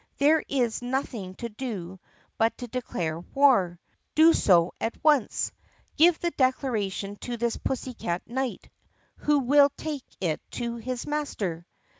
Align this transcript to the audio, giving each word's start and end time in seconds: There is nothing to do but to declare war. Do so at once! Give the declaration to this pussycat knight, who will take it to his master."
There 0.17 0.43
is 0.49 0.81
nothing 0.81 1.35
to 1.35 1.49
do 1.49 1.99
but 2.39 2.57
to 2.57 2.67
declare 2.67 3.19
war. 3.19 3.79
Do 4.15 4.33
so 4.33 4.73
at 4.81 4.97
once! 5.03 5.51
Give 5.95 6.17
the 6.19 6.31
declaration 6.31 7.17
to 7.17 7.37
this 7.37 7.57
pussycat 7.57 8.23
knight, 8.27 8.67
who 9.17 9.37
will 9.37 9.69
take 9.77 10.03
it 10.19 10.41
to 10.53 10.77
his 10.77 11.05
master." 11.05 11.67